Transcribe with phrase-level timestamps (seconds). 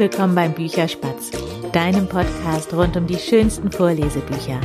[0.00, 1.30] Willkommen beim Bücherspatz,
[1.74, 4.58] deinem Podcast rund um die schönsten Vorlesebücher.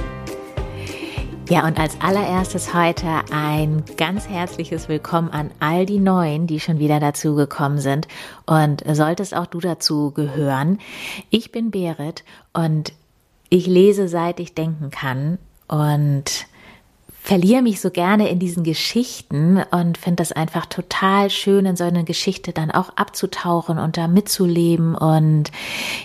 [1.50, 6.80] Ja, und als allererstes heute ein ganz herzliches Willkommen an all die Neuen, die schon
[6.80, 8.08] wieder dazugekommen sind.
[8.46, 10.80] Und solltest auch du dazu gehören.
[11.32, 12.24] Ich bin Berit
[12.54, 12.94] und
[13.50, 16.48] ich lese seit ich denken kann und
[17.26, 21.84] verliere mich so gerne in diesen Geschichten und finde das einfach total schön, in so
[21.84, 24.94] eine Geschichte dann auch abzutauchen und da mitzuleben.
[24.94, 25.50] Und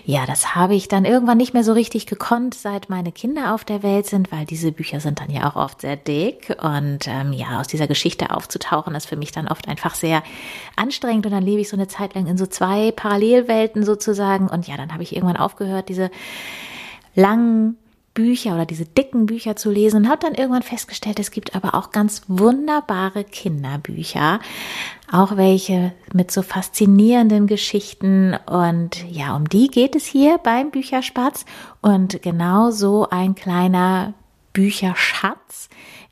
[0.06, 3.64] ja, das habe ich dann irgendwann nicht mehr so richtig gekonnt, seit meine Kinder auf
[3.64, 6.56] der Welt sind, weil diese Bücher sind dann ja auch oft sehr dick.
[6.62, 10.22] Und ähm, ja, aus dieser Geschichte aufzutauchen, ist für mich dann oft einfach sehr
[10.74, 11.26] anstrengend.
[11.26, 14.48] Und dann lebe ich so eine Zeit lang in so zwei Parallelwelten sozusagen.
[14.48, 16.10] Und ja, dann habe ich irgendwann aufgehört, diese
[17.14, 17.76] langen
[18.14, 21.74] Bücher oder diese dicken Bücher zu lesen und habe dann irgendwann festgestellt, es gibt aber
[21.74, 24.40] auch ganz wunderbare Kinderbücher,
[25.12, 28.36] auch welche mit so faszinierenden Geschichten.
[28.46, 31.44] Und ja, um die geht es hier beim Bücherspatz.
[31.80, 34.14] Und genau so ein kleiner
[34.52, 35.68] Bücherschatz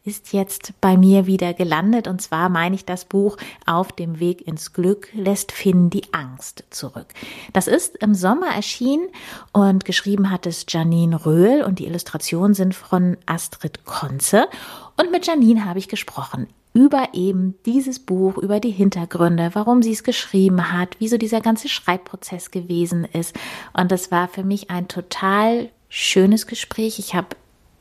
[0.08, 2.08] ist jetzt bei mir wieder gelandet.
[2.08, 6.64] Und zwar meine ich das Buch Auf dem Weg ins Glück lässt Finn die Angst
[6.70, 7.08] zurück.
[7.52, 9.08] Das ist im Sommer erschienen
[9.52, 14.48] und geschrieben hat es Janine Röhl und die Illustrationen sind von Astrid Konze.
[14.96, 19.92] Und mit Janine habe ich gesprochen über eben dieses Buch, über die Hintergründe, warum sie
[19.92, 23.34] es geschrieben hat, wieso dieser ganze Schreibprozess gewesen ist.
[23.72, 26.98] Und das war für mich ein total schönes Gespräch.
[26.98, 27.36] Ich habe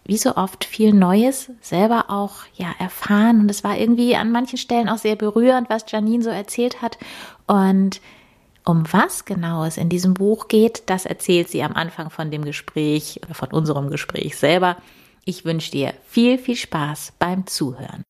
[0.08, 4.58] wie so oft viel Neues selber auch ja erfahren und es war irgendwie an manchen
[4.58, 6.98] Stellen auch sehr berührend, was Janine so erzählt hat
[7.46, 8.02] und
[8.66, 12.44] um was genau es in diesem Buch geht, das erzählt sie am Anfang von dem
[12.44, 14.78] Gespräch oder von unserem Gespräch selber.
[15.24, 18.04] Ich wünsche dir viel, viel Spaß beim Zuhören.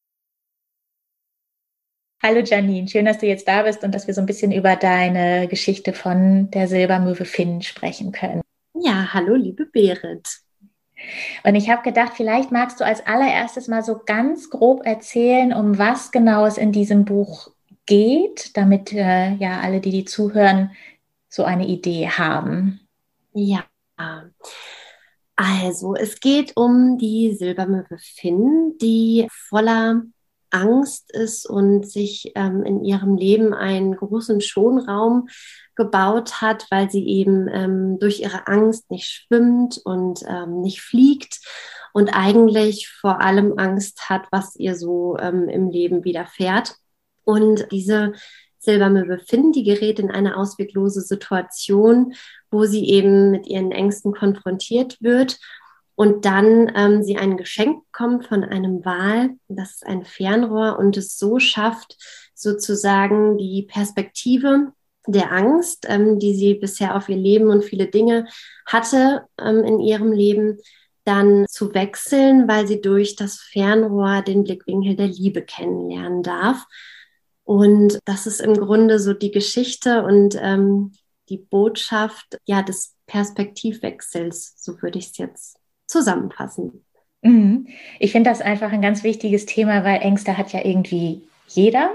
[2.24, 4.76] Hallo Janine, schön, dass du jetzt da bist und dass wir so ein bisschen über
[4.76, 8.42] deine Geschichte von der Silbermöwe Finn sprechen können.
[8.74, 10.47] Ja, hallo liebe Berit.
[11.44, 15.78] Und ich habe gedacht, vielleicht magst du als allererstes mal so ganz grob erzählen, um
[15.78, 17.52] was genau es in diesem Buch
[17.86, 20.72] geht, damit äh, ja alle, die die zuhören,
[21.30, 22.82] so eine Idee haben.
[23.34, 23.66] Ja,
[25.36, 30.02] also es geht um die Silbermöwe Finn, die voller
[30.58, 35.28] Angst ist und sich ähm, in ihrem Leben einen großen Schonraum
[35.76, 41.40] gebaut hat, weil sie eben ähm, durch ihre Angst nicht schwimmt und ähm, nicht fliegt
[41.94, 46.76] und eigentlich vor allem Angst hat, was ihr so ähm, im Leben widerfährt.
[47.24, 48.14] Und diese
[48.58, 52.14] Silbermöwe Finn, die gerät in eine ausweglose Situation,
[52.50, 55.38] wo sie eben mit ihren Ängsten konfrontiert wird
[55.98, 60.96] und dann ähm, sie ein Geschenk bekommt von einem Wal, das ist ein Fernrohr und
[60.96, 61.98] es so schafft,
[62.36, 64.74] sozusagen die Perspektive
[65.08, 68.28] der Angst, ähm, die sie bisher auf ihr Leben und viele Dinge
[68.68, 70.60] hatte ähm, in ihrem Leben,
[71.04, 76.64] dann zu wechseln, weil sie durch das Fernrohr den Blickwinkel der Liebe kennenlernen darf.
[77.44, 80.92] Und das ist im Grunde so die Geschichte und ähm,
[81.30, 85.58] die Botschaft ja des Perspektivwechsels, so würde ich es jetzt
[85.88, 86.84] zusammenfassen.
[87.22, 87.68] Mhm.
[88.00, 91.90] Ich finde das einfach ein ganz wichtiges Thema, weil Ängste hat ja irgendwie jeder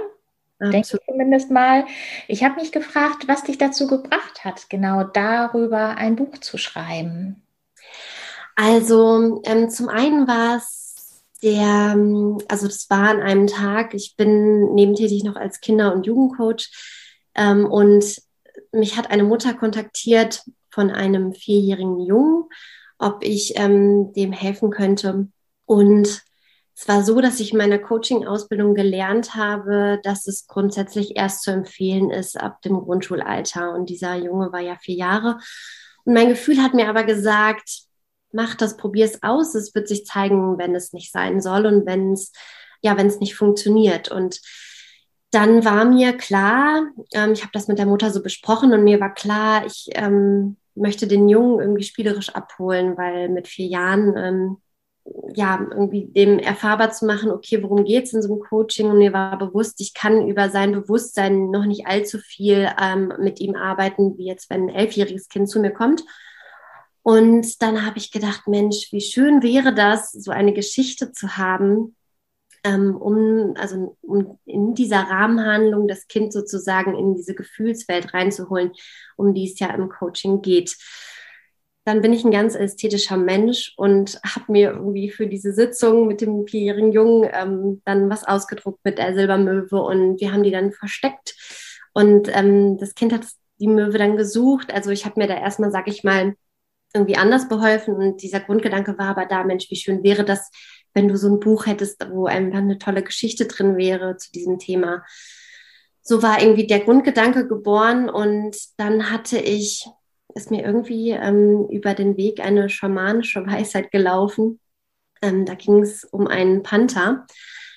[0.70, 1.86] denke ich zumindest mal.
[2.28, 7.42] Ich habe mich gefragt, was dich dazu gebracht hat, genau darüber ein Buch zu schreiben.
[8.54, 11.96] Also ähm, zum einen war es der,
[12.48, 16.70] also das war an einem Tag, ich bin nebentätig noch als Kinder- und Jugendcoach
[17.34, 18.22] ähm, und
[18.70, 22.44] mich hat eine Mutter kontaktiert von einem vierjährigen Jungen,
[23.02, 25.28] ob ich ähm, dem helfen könnte.
[25.66, 26.22] Und
[26.74, 31.50] es war so, dass ich in meiner Coaching-Ausbildung gelernt habe, dass es grundsätzlich erst zu
[31.50, 33.74] empfehlen ist ab dem Grundschulalter.
[33.74, 35.38] Und dieser Junge war ja vier Jahre.
[36.04, 37.82] Und mein Gefühl hat mir aber gesagt,
[38.32, 39.54] mach das, probier es aus.
[39.54, 42.32] Es wird sich zeigen, wenn es nicht sein soll und wenn es,
[42.80, 44.10] ja, wenn es nicht funktioniert.
[44.10, 44.40] Und
[45.30, 49.00] dann war mir klar, ähm, ich habe das mit der Mutter so besprochen und mir
[49.00, 54.56] war klar, ich ähm, möchte den Jungen irgendwie spielerisch abholen, weil mit vier Jahren ähm,
[55.34, 58.90] ja, irgendwie dem erfahrbar zu machen, okay, worum geht es in so einem Coaching?
[58.90, 63.40] Und mir war bewusst, ich kann über sein Bewusstsein noch nicht allzu viel ähm, mit
[63.40, 66.04] ihm arbeiten, wie jetzt, wenn ein elfjähriges Kind zu mir kommt.
[67.02, 71.96] Und dann habe ich gedacht, Mensch, wie schön wäre das, so eine Geschichte zu haben,
[72.64, 78.72] ähm, um, also, um in dieser Rahmenhandlung das Kind sozusagen in diese Gefühlswelt reinzuholen,
[79.16, 80.76] um die es ja im Coaching geht
[81.84, 86.20] dann bin ich ein ganz ästhetischer Mensch und habe mir irgendwie für diese Sitzung mit
[86.20, 90.72] dem vierjährigen Jungen ähm, dann was ausgedruckt mit der Silbermöwe und wir haben die dann
[90.72, 91.34] versteckt.
[91.92, 93.22] Und ähm, das Kind hat
[93.58, 94.72] die Möwe dann gesucht.
[94.72, 96.34] Also ich habe mir da erstmal, sag ich mal,
[96.94, 100.50] irgendwie anders beholfen und dieser Grundgedanke war aber da, Mensch, wie schön wäre das,
[100.94, 104.58] wenn du so ein Buch hättest, wo einfach eine tolle Geschichte drin wäre zu diesem
[104.58, 105.04] Thema.
[106.02, 109.86] So war irgendwie der Grundgedanke geboren und dann hatte ich,
[110.34, 114.60] ist mir irgendwie ähm, über den Weg eine schamanische Weisheit gelaufen.
[115.22, 117.26] Ähm, da ging es um einen Panther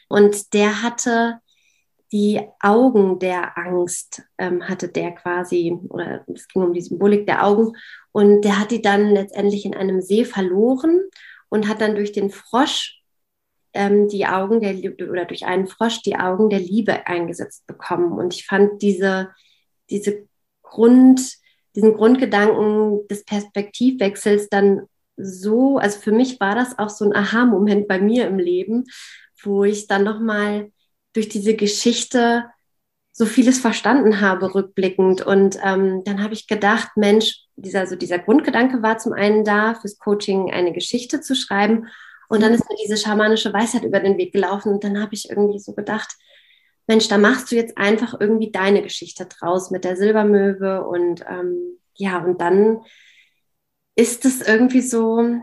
[0.09, 1.39] und der hatte
[2.12, 7.45] die Augen der Angst, ähm, hatte der quasi, oder es ging um die Symbolik der
[7.45, 7.73] Augen
[8.12, 11.01] und der hat die dann letztendlich in einem See verloren
[11.50, 13.01] und hat dann durch den Frosch
[13.75, 18.13] ähm, die Augen der Liebe oder durch einen Frosch die Augen der Liebe eingesetzt bekommen.
[18.13, 19.30] Und ich fand diese,
[19.89, 20.27] diese
[20.63, 21.22] Grund,
[21.75, 24.88] diesen Grundgedanken des Perspektivwechsels dann
[25.18, 28.86] so, also für mich war das auch so ein Aha-Moment bei mir im Leben,
[29.44, 30.72] wo ich dann nochmal
[31.13, 32.45] durch diese Geschichte
[33.12, 35.25] so vieles verstanden habe, rückblickend.
[35.25, 39.75] Und ähm, dann habe ich gedacht, Mensch, dieser, so dieser Grundgedanke war zum einen da,
[39.75, 41.88] fürs Coaching eine Geschichte zu schreiben
[42.30, 45.30] und dann ist mir diese schamanische Weisheit über den Weg gelaufen und dann habe ich
[45.30, 46.16] irgendwie so gedacht,
[46.88, 51.80] Mensch, da machst du jetzt einfach irgendwie deine Geschichte draus mit der Silbermöwe und ähm,
[51.95, 52.81] ja, und dann
[53.95, 55.42] ist es irgendwie so,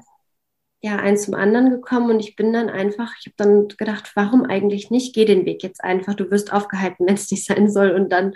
[0.82, 4.44] ja, eins zum anderen gekommen und ich bin dann einfach, ich habe dann gedacht, warum
[4.44, 5.14] eigentlich nicht?
[5.14, 8.34] Geh den Weg jetzt einfach, du wirst aufgehalten, wenn es nicht sein soll und dann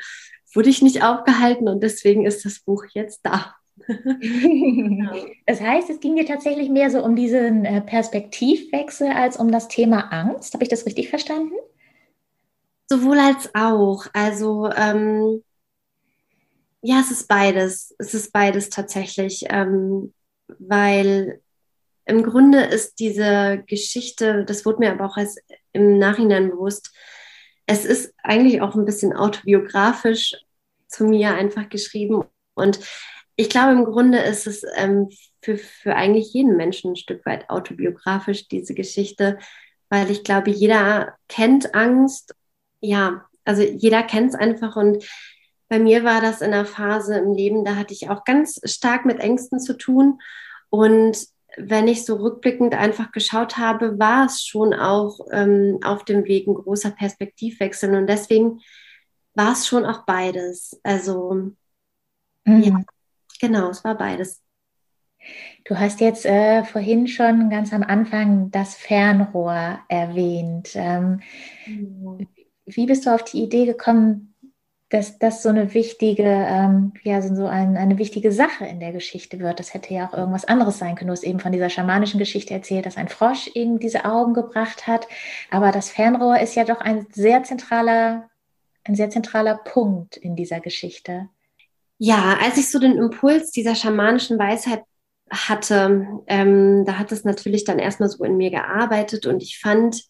[0.55, 3.55] wurde ich nicht aufgehalten und deswegen ist das Buch jetzt da.
[5.47, 9.69] das heißt, es ging dir tatsächlich mehr so um diesen äh, Perspektivwechsel als um das
[9.69, 10.55] Thema Angst.
[10.55, 11.55] Habe ich das richtig verstanden?
[12.89, 14.07] Sowohl als auch.
[14.13, 15.43] Also ähm,
[16.83, 17.95] ja, es ist beides.
[17.99, 20.13] Es ist beides tatsächlich, ähm,
[20.59, 21.41] weil
[22.05, 25.41] im Grunde ist diese Geschichte, das wurde mir aber auch erst
[25.73, 26.93] im Nachhinein bewusst,
[27.67, 30.37] es ist eigentlich auch ein bisschen autobiografisch
[30.87, 32.25] zu mir einfach geschrieben
[32.55, 32.79] und
[33.37, 35.11] ich glaube, im Grunde ist es ähm,
[35.43, 39.39] für, für eigentlich jeden Menschen ein Stück weit autobiografisch, diese Geschichte,
[39.89, 42.35] weil ich glaube, jeder kennt Angst.
[42.81, 45.05] Ja, also jeder kennt es einfach und
[45.69, 49.05] bei mir war das in einer Phase im Leben, da hatte ich auch ganz stark
[49.05, 50.21] mit Ängsten zu tun.
[50.71, 51.19] Und
[51.57, 56.47] wenn ich so rückblickend einfach geschaut habe, war es schon auch ähm, auf dem Weg
[56.47, 57.95] ein großer Perspektivwechsel.
[57.95, 58.61] Und deswegen
[59.35, 60.79] war es schon auch beides.
[60.85, 61.53] Also,
[62.45, 62.63] mhm.
[62.63, 62.83] ja,
[63.41, 64.43] Genau, es war beides.
[65.65, 70.71] Du hast jetzt äh, vorhin schon ganz am Anfang das Fernrohr erwähnt.
[70.75, 71.21] Ähm,
[71.67, 72.29] mhm.
[72.67, 74.35] Wie bist du auf die Idee gekommen,
[74.89, 79.41] dass das so eine wichtige, ähm, ja, so ein, eine wichtige Sache in der Geschichte
[79.41, 79.59] wird?
[79.59, 81.09] Das hätte ja auch irgendwas anderes sein können.
[81.09, 84.87] Du hast eben von dieser schamanischen Geschichte erzählt, dass ein Frosch eben diese Augen gebracht
[84.87, 85.09] hat.
[85.51, 88.31] Aber das Fernrohr ist ja doch ein sehr zentraler,
[88.85, 91.29] ein sehr zentraler Punkt in dieser Geschichte.
[91.99, 94.83] Ja, als ich so den Impuls dieser schamanischen Weisheit
[95.31, 100.03] hatte, ähm, da hat es natürlich dann erstmal so in mir gearbeitet und ich fand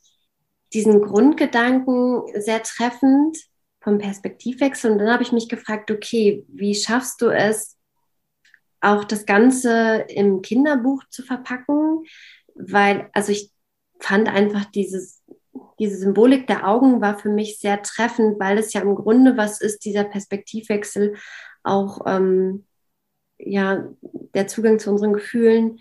[0.72, 3.38] diesen Grundgedanken sehr treffend
[3.80, 4.90] vom Perspektivwechsel.
[4.90, 7.76] Und dann habe ich mich gefragt, okay, wie schaffst du es,
[8.80, 12.04] auch das Ganze im Kinderbuch zu verpacken?
[12.54, 13.52] Weil, also ich
[14.00, 15.22] fand einfach dieses,
[15.78, 19.60] diese Symbolik der Augen war für mich sehr treffend, weil es ja im Grunde was
[19.60, 21.14] ist, dieser Perspektivwechsel
[21.66, 22.66] auch ähm,
[23.38, 23.88] ja,
[24.34, 25.80] der Zugang zu unseren Gefühlen,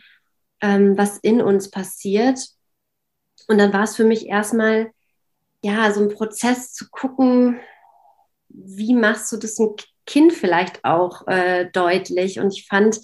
[0.62, 2.39] ähm, was in uns passiert.
[3.48, 4.92] Und dann war es für mich erstmal
[5.62, 7.60] ja so ein Prozess zu gucken,
[8.50, 9.70] wie machst du das ein
[10.06, 12.39] Kind vielleicht auch äh, deutlich.
[12.39, 13.00] Und ich fand,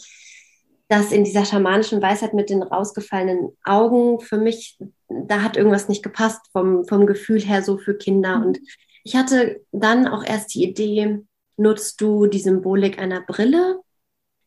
[0.88, 6.04] dass in dieser schamanischen Weisheit mit den rausgefallenen Augen für mich, da hat irgendwas nicht
[6.04, 8.40] gepasst vom, vom Gefühl her so für Kinder.
[8.40, 8.46] Mhm.
[8.46, 8.60] Und
[9.04, 11.22] ich hatte dann auch erst die Idee,
[11.62, 13.80] nutzt du die Symbolik einer Brille.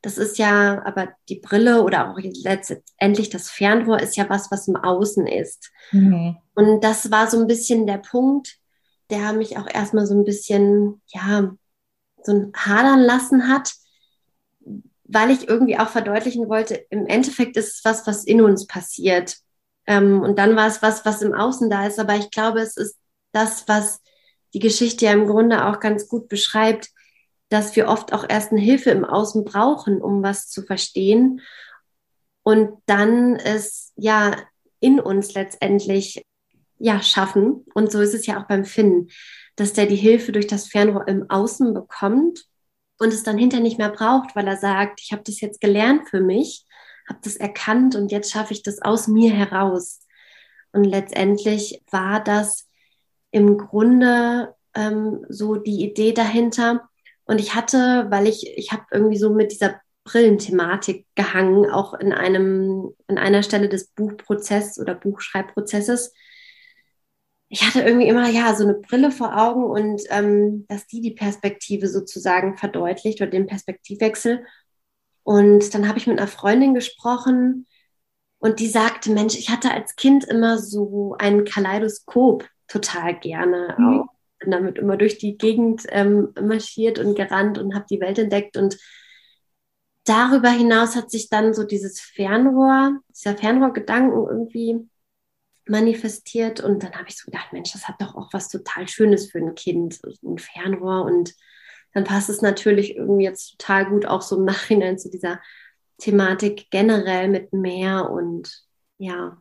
[0.03, 4.69] Das ist ja, aber die Brille oder auch letztendlich das Fernrohr ist ja was, was
[4.69, 5.71] im Außen ist.
[5.93, 6.37] Mhm.
[6.55, 8.59] Und das war so ein bisschen der Punkt,
[9.09, 11.55] der mich auch erstmal so ein bisschen, ja,
[12.23, 13.73] so ein Hadern lassen hat,
[15.05, 19.37] weil ich irgendwie auch verdeutlichen wollte, im Endeffekt ist es was, was in uns passiert.
[19.87, 21.99] Ähm, und dann war es was, was im Außen da ist.
[21.99, 22.97] Aber ich glaube, es ist
[23.33, 24.01] das, was
[24.55, 26.91] die Geschichte ja im Grunde auch ganz gut beschreibt,
[27.55, 31.41] dass wir oft auch erst eine Hilfe im Außen brauchen, um was zu verstehen.
[32.43, 34.35] Und dann es ja
[34.81, 36.27] in uns letztendlich
[36.79, 37.65] ja schaffen.
[37.73, 39.09] Und so ist es ja auch beim Finnen,
[39.55, 42.45] dass der die Hilfe durch das Fernrohr im Außen bekommt
[42.99, 46.09] und es dann hinterher nicht mehr braucht, weil er sagt, ich habe das jetzt gelernt
[46.09, 46.67] für mich,
[47.09, 50.01] habe das erkannt und jetzt schaffe ich das aus mir heraus.
[50.73, 52.69] Und letztendlich war das
[53.31, 56.89] im Grunde ähm, so die Idee dahinter,
[57.27, 62.13] Und ich hatte, weil ich, ich habe irgendwie so mit dieser Brillenthematik gehangen, auch in
[62.13, 66.13] einem, an einer Stelle des Buchprozesses oder Buchschreibprozesses.
[67.49, 71.13] Ich hatte irgendwie immer ja so eine Brille vor Augen und ähm, dass die die
[71.13, 74.45] Perspektive sozusagen verdeutlicht oder den Perspektivwechsel.
[75.23, 77.67] Und dann habe ich mit einer Freundin gesprochen
[78.39, 83.75] und die sagte, Mensch, ich hatte als Kind immer so ein Kaleidoskop total gerne.
[83.79, 84.05] Mhm.
[84.45, 88.57] Bin damit immer durch die Gegend ähm, marschiert und gerannt und habe die Welt entdeckt
[88.57, 88.79] und
[90.05, 94.89] darüber hinaus hat sich dann so dieses Fernrohr, dieser Fernrohrgedanken irgendwie
[95.67, 96.61] manifestiert.
[96.61, 99.39] Und dann habe ich so gedacht, Mensch, das hat doch auch was total Schönes für
[99.39, 101.05] ein Kind, ein Fernrohr.
[101.05, 101.35] Und
[101.93, 105.41] dann passt es natürlich irgendwie jetzt total gut auch so im Nachhinein zu dieser
[105.99, 108.65] Thematik generell mit Meer und
[108.99, 109.39] ja.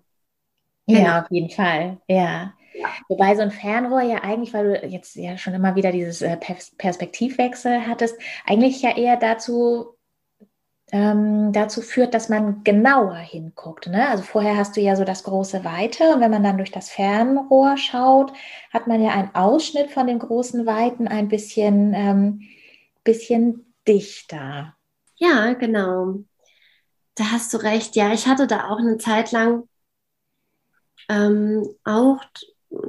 [0.85, 1.19] Ja, genau.
[1.19, 2.53] auf jeden Fall, ja.
[2.73, 2.89] Ja.
[3.07, 6.37] Wobei so ein Fernrohr ja eigentlich, weil du jetzt ja schon immer wieder dieses äh,
[6.37, 8.15] Perspektivwechsel hattest,
[8.45, 9.95] eigentlich ja eher dazu
[10.93, 13.87] ähm, dazu führt, dass man genauer hinguckt.
[13.87, 14.07] Ne?
[14.07, 16.91] Also vorher hast du ja so das große Weite und wenn man dann durch das
[16.91, 18.31] Fernrohr schaut,
[18.71, 22.41] hat man ja einen Ausschnitt von dem großen Weiten ein bisschen, ähm,
[23.03, 24.75] bisschen dichter.
[25.15, 26.19] Ja, genau.
[27.15, 27.95] Da hast du recht.
[27.95, 29.63] Ja, ich hatte da auch eine Zeit lang
[31.09, 32.23] ähm, auch,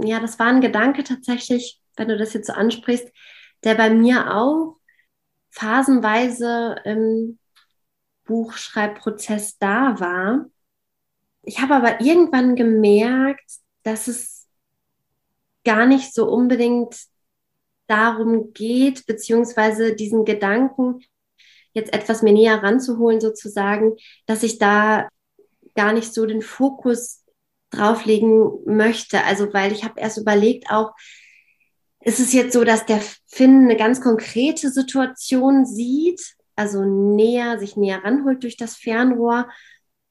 [0.03, 3.09] ja, das war ein Gedanke tatsächlich, wenn du das jetzt so ansprichst,
[3.65, 4.79] der bei mir auch
[5.51, 7.39] phasenweise ähm,
[8.25, 10.47] Buchschreibprozess da war.
[11.43, 14.49] Ich habe aber irgendwann gemerkt, dass es
[15.65, 16.97] gar nicht so unbedingt
[17.87, 21.01] darum geht, beziehungsweise diesen Gedanken
[21.73, 25.09] jetzt etwas mir näher ranzuholen, sozusagen, dass ich da
[25.75, 27.24] gar nicht so den Fokus
[27.75, 29.25] drauflegen möchte.
[29.25, 30.93] Also, weil ich habe erst überlegt auch,
[32.01, 36.21] ist es jetzt so, dass der Finn eine ganz konkrete Situation sieht
[36.57, 39.49] also näher, sich näher ranholt durch das Fernrohr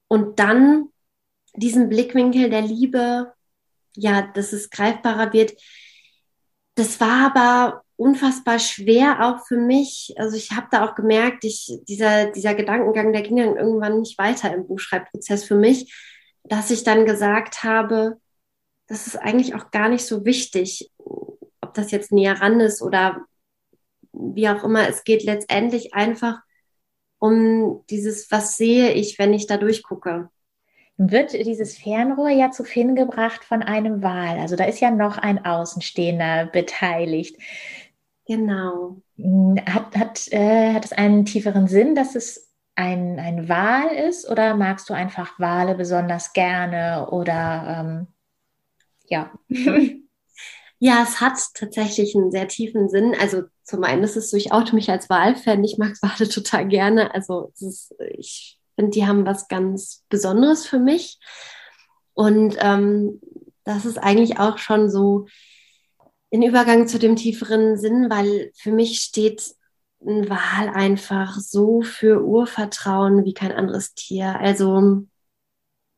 [0.08, 0.88] und dann
[1.54, 3.32] diesen Blickwinkel der Liebe,
[3.96, 5.52] ja, dass es greifbarer wird.
[6.74, 10.14] Das war aber unfassbar schwer auch für mich.
[10.16, 14.18] Also ich habe da auch gemerkt, ich, dieser, dieser Gedankengang, der ging dann irgendwann nicht
[14.18, 15.94] weiter im Buchschreibprozess für mich,
[16.44, 18.20] dass ich dann gesagt habe,
[18.86, 20.90] das ist eigentlich auch gar nicht so wichtig,
[21.60, 23.24] ob das jetzt näher ran ist oder
[24.12, 26.40] wie auch immer, es geht letztendlich einfach
[27.18, 30.28] um dieses, was sehe ich, wenn ich da durchgucke.
[30.96, 34.38] Wird dieses Fernrohr ja zu Finn gebracht von einem Wal.
[34.38, 37.36] Also da ist ja noch ein Außenstehender beteiligt.
[38.26, 39.02] Genau.
[39.66, 44.56] Hat, hat, äh, hat es einen tieferen Sinn, dass es ein, ein Wal ist oder
[44.56, 48.06] magst du einfach Wale besonders gerne oder ähm,
[49.08, 49.32] ja?
[50.80, 53.16] Ja, es hat tatsächlich einen sehr tiefen Sinn.
[53.18, 55.64] Also zum einen ist es so, ich oute mich als Wahlfan.
[55.64, 57.14] Ich mag Wale total gerne.
[57.14, 61.18] Also ist, ich finde, die haben was ganz Besonderes für mich.
[62.12, 63.18] Und ähm,
[63.64, 65.26] das ist eigentlich auch schon so
[66.28, 69.54] in Übergang zu dem tieferen Sinn, weil für mich steht
[70.04, 74.38] Wal einfach so für Urvertrauen wie kein anderes Tier.
[74.38, 75.04] Also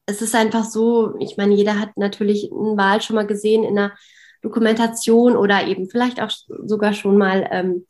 [0.06, 3.78] es ist einfach so, ich meine, jeder hat natürlich einen Wal schon mal gesehen in
[3.78, 3.96] einer
[4.42, 6.30] Dokumentation oder eben vielleicht auch
[6.64, 7.86] sogar schon mal ähm,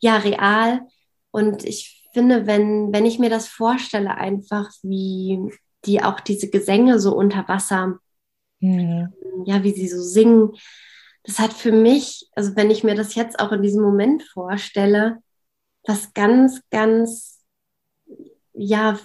[0.00, 0.80] ja real.
[1.30, 5.50] Und ich finde, wenn, wenn ich mir das vorstelle, einfach wie
[5.84, 7.98] die auch diese Gesänge so unter Wasser,
[8.60, 9.12] mhm.
[9.44, 10.52] ja, wie sie so singen,
[11.24, 15.18] das hat für mich, also wenn ich mir das jetzt auch in diesem Moment vorstelle,
[15.88, 17.42] was ganz, ganz,
[18.52, 18.98] ja,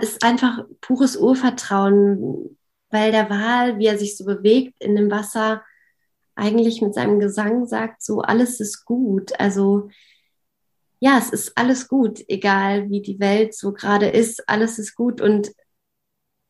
[0.00, 2.56] ist einfach pures Urvertrauen,
[2.90, 5.62] weil der Wal, wie er sich so bewegt in dem Wasser,
[6.36, 9.38] eigentlich mit seinem Gesang sagt, so alles ist gut.
[9.40, 9.88] Also
[11.00, 15.20] ja, es ist alles gut, egal wie die Welt so gerade ist, alles ist gut.
[15.20, 15.50] Und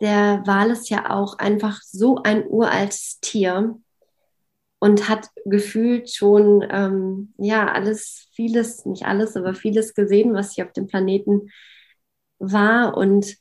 [0.00, 3.78] der Wal ist ja auch einfach so ein uraltes Tier
[4.78, 10.66] und hat gefühlt schon, ähm, ja, alles, vieles, nicht alles, aber vieles gesehen, was hier
[10.66, 11.50] auf dem Planeten
[12.38, 12.96] war.
[12.96, 13.36] Und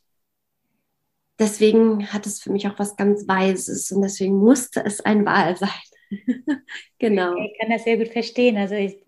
[1.39, 5.57] deswegen hat es für mich auch was ganz Weises und deswegen musste es ein Wal
[5.57, 5.69] sein.
[6.99, 7.35] genau.
[7.37, 8.57] Ich kann das sehr gut verstehen.
[8.57, 9.03] Also ich,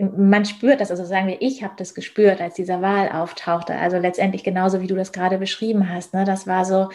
[0.00, 3.74] man spürt das, also sagen wir, ich habe das gespürt, als dieser Wal auftauchte.
[3.74, 6.12] Also letztendlich genauso, wie du das gerade beschrieben hast.
[6.12, 6.24] Ne?
[6.24, 6.88] Das war so,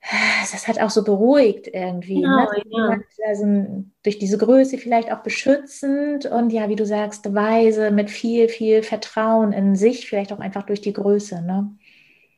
[0.00, 2.20] das hat auch so beruhigt irgendwie.
[2.20, 2.48] Ne?
[2.64, 3.04] Genau, ne?
[3.18, 3.28] ja.
[3.28, 8.48] also durch diese Größe vielleicht auch beschützend und ja, wie du sagst, weise, mit viel,
[8.48, 11.42] viel Vertrauen in sich, vielleicht auch einfach durch die Größe.
[11.42, 11.76] Ne?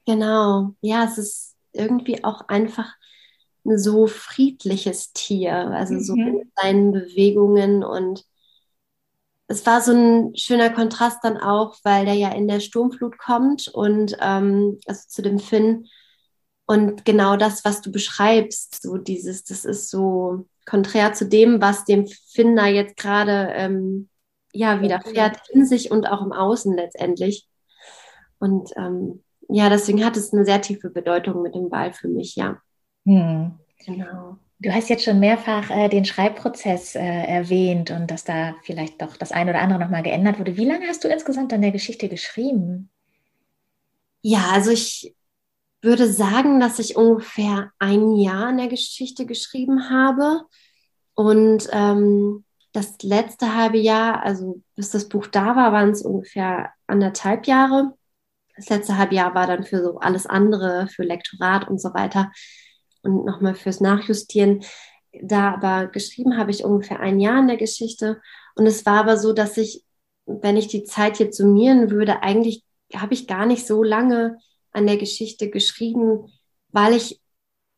[0.06, 2.94] Genau, ja, es ist irgendwie auch einfach
[3.64, 6.00] ein so friedliches Tier, also mhm.
[6.00, 8.24] so in seinen Bewegungen und
[9.50, 13.66] es war so ein schöner Kontrast dann auch, weil der ja in der Sturmflut kommt
[13.66, 15.88] und ähm, also zu dem Finn.
[16.70, 21.84] Und genau das, was du beschreibst, so dieses, das ist so konträr zu dem, was
[21.84, 24.08] dem Finn da jetzt gerade ähm,
[24.52, 27.48] ja widerfährt in sich und auch im Außen letztendlich.
[28.38, 32.36] Und ähm, ja, deswegen hat es eine sehr tiefe Bedeutung mit dem Ball für mich,
[32.36, 32.58] ja.
[33.04, 33.58] Hm.
[33.84, 34.36] Genau.
[34.60, 39.16] Du hast jetzt schon mehrfach äh, den Schreibprozess äh, erwähnt und dass da vielleicht doch
[39.16, 40.56] das eine oder andere nochmal geändert wurde.
[40.56, 42.90] Wie lange hast du insgesamt an der Geschichte geschrieben?
[44.22, 45.16] Ja, also ich
[45.82, 50.42] würde sagen, dass ich ungefähr ein Jahr an der Geschichte geschrieben habe.
[51.14, 56.70] Und ähm, das letzte halbe Jahr, also bis das Buch da war, waren es ungefähr
[56.86, 57.94] anderthalb Jahre.
[58.56, 62.30] Das letzte halbe Jahr war dann für so alles andere, für Lektorat und so weiter
[63.02, 64.62] und nochmal fürs Nachjustieren.
[65.22, 68.20] Da aber geschrieben habe ich ungefähr ein Jahr in der Geschichte.
[68.54, 69.84] Und es war aber so, dass ich,
[70.26, 74.38] wenn ich die Zeit jetzt summieren würde, eigentlich habe ich gar nicht so lange
[74.72, 76.32] an der Geschichte geschrieben,
[76.68, 77.20] weil ich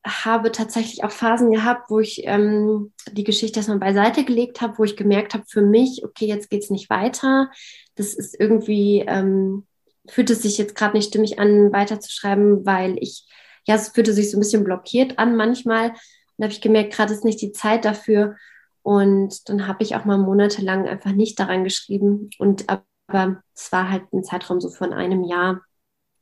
[0.04, 4.84] habe tatsächlich auch Phasen gehabt, wo ich ähm, die Geschichte erstmal beiseite gelegt habe, wo
[4.84, 7.50] ich gemerkt habe für mich, okay, jetzt geht es nicht weiter.
[7.94, 9.66] Das ist irgendwie, ähm,
[10.08, 13.26] fühlt es sich jetzt gerade nicht stimmig an, weiterzuschreiben, weil ich
[13.66, 15.90] ja, es fühlte sich so ein bisschen blockiert an manchmal.
[15.90, 15.98] Und
[16.38, 18.36] da habe ich gemerkt, gerade ist nicht die Zeit dafür.
[18.82, 22.30] Und dann habe ich auch mal monatelang einfach nicht daran geschrieben.
[22.38, 25.60] Und aber es war halt ein Zeitraum so von einem Jahr,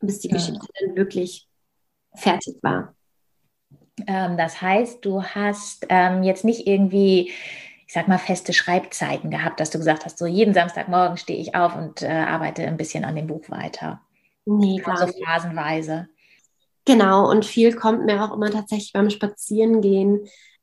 [0.01, 0.35] bis die ja.
[0.35, 1.49] Geschichte dann wirklich
[2.15, 2.95] fertig war.
[4.07, 7.33] Ähm, das heißt, du hast ähm, jetzt nicht irgendwie
[7.91, 11.57] ich sag mal, feste Schreibzeiten gehabt, dass du gesagt hast, so jeden Samstagmorgen stehe ich
[11.57, 14.01] auf und äh, arbeite ein bisschen an dem Buch weiter.
[14.45, 16.07] Nee, also phasenweise.
[16.85, 20.21] Genau, und viel kommt mir auch immer tatsächlich beim Spazierengehen.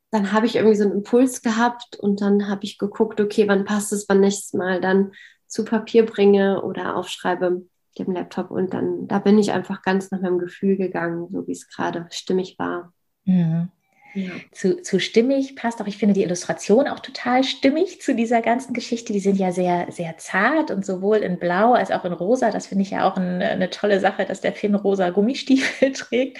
[0.09, 3.65] Dann habe ich irgendwie so einen Impuls gehabt und dann habe ich geguckt, okay, wann
[3.65, 5.11] passt es, wann nächstes Mal dann
[5.47, 7.63] zu Papier bringe oder aufschreibe
[8.05, 8.51] dem Laptop.
[8.51, 12.07] Und dann, da bin ich einfach ganz nach meinem Gefühl gegangen, so wie es gerade
[12.11, 12.93] stimmig war.
[13.25, 13.69] Mhm.
[14.13, 14.31] Ja.
[14.51, 18.73] Zu, zu stimmig passt auch, ich finde die Illustration auch total stimmig zu dieser ganzen
[18.73, 19.13] Geschichte.
[19.13, 22.49] Die sind ja sehr, sehr zart und sowohl in Blau als auch in Rosa.
[22.49, 26.39] Das finde ich ja auch ein, eine tolle Sache, dass der Finn rosa Gummistiefel trägt.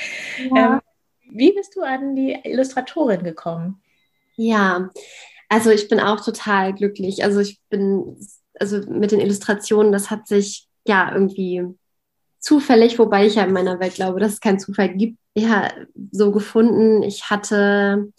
[0.56, 0.76] Ja.
[0.76, 0.82] Ähm,
[1.30, 3.82] wie bist du an die Illustratorin gekommen?
[4.36, 4.90] Ja,
[5.50, 7.24] also ich bin auch total glücklich.
[7.24, 8.18] Also ich bin,
[8.60, 11.64] also mit den Illustrationen, das hat sich ja irgendwie
[12.40, 15.72] zufällig, wobei ich ja in meiner Welt glaube, dass es keinen Zufall gibt, ja,
[16.12, 17.04] so gefunden.
[17.04, 18.12] Ich hatte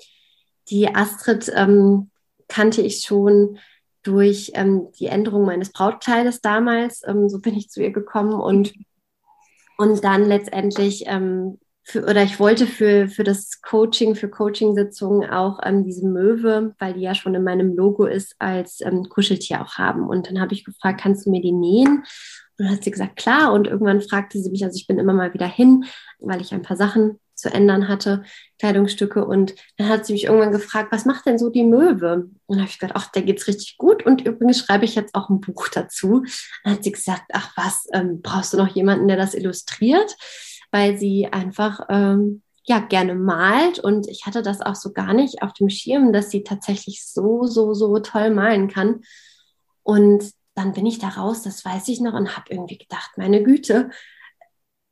[0.71, 2.11] die Astrid, ähm,
[2.49, 3.59] kannte ich schon
[4.03, 7.03] durch ähm, die Änderung meines Brautkleides damals.
[7.07, 8.73] Ähm, so bin ich zu ihr gekommen und,
[9.77, 15.59] und dann letztendlich ähm, für, oder ich wollte für, für das Coaching, für Coaching-Sitzungen auch
[15.65, 19.79] ähm, diese Möwe, weil die ja schon in meinem Logo ist, als ähm, Kuscheltier auch
[19.79, 20.07] haben.
[20.07, 22.05] Und dann habe ich gefragt, kannst du mir die nähen?
[22.59, 23.55] Und dann hat sie gesagt, klar.
[23.55, 25.87] Und irgendwann fragte sie mich, also ich bin immer mal wieder hin,
[26.19, 28.23] weil ich ein paar Sachen zu ändern hatte,
[28.59, 29.25] Kleidungsstücke.
[29.25, 32.15] Und dann hat sie mich irgendwann gefragt, was macht denn so die Möwe?
[32.17, 34.05] Und dann habe ich gedacht, ach, der geht's richtig gut.
[34.05, 36.23] Und übrigens schreibe ich jetzt auch ein Buch dazu.
[36.65, 40.15] Dann hat sie gesagt, ach was, ähm, brauchst du noch jemanden, der das illustriert?
[40.71, 43.79] Weil sie einfach ähm, ja gerne malt.
[43.79, 47.45] Und ich hatte das auch so gar nicht auf dem Schirm, dass sie tatsächlich so,
[47.45, 49.01] so, so toll malen kann.
[49.83, 53.43] Und dann bin ich da raus, das weiß ich noch, und habe irgendwie gedacht, meine
[53.43, 53.91] Güte,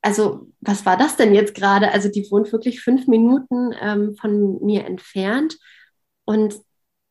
[0.01, 1.91] also was war das denn jetzt gerade?
[1.91, 5.57] Also die wohnt wirklich fünf Minuten ähm, von mir entfernt.
[6.25, 6.55] Und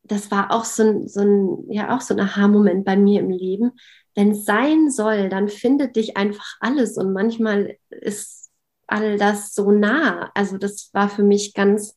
[0.03, 3.31] das war auch so ein, so ein, ja, auch so ein Aha-Moment bei mir im
[3.31, 3.73] Leben.
[4.15, 6.97] Wenn es sein soll, dann findet dich einfach alles.
[6.97, 8.46] Und manchmal ist
[8.87, 10.31] all das so nah.
[10.35, 11.97] Also das war für mich ganz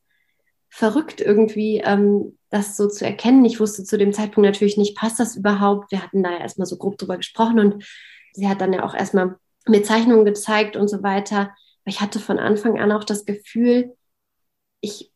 [0.70, 3.46] verrückt irgendwie, ähm, das so zu erkennen.
[3.46, 5.92] Ich wusste zu dem Zeitpunkt natürlich nicht, passt das überhaupt?
[5.92, 7.86] Wir hatten da ja erstmal so grob drüber gesprochen und
[8.34, 11.40] sie hat dann ja auch erstmal mir Zeichnungen gezeigt und so weiter.
[11.42, 11.54] Aber
[11.86, 13.96] ich hatte von Anfang an auch das Gefühl,
[14.82, 15.12] ich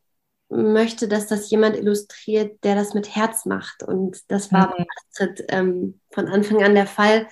[0.48, 3.82] möchte, dass das jemand illustriert, der das mit Herz macht.
[3.82, 4.84] Und das war mhm.
[5.08, 7.28] Astrid ähm, von Anfang an der Fall.